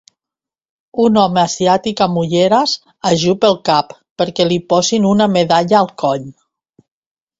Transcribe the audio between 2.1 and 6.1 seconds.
ulleres ajup el cap perquè li posin una medalla al